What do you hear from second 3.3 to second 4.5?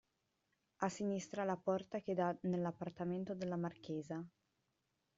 della marchesa.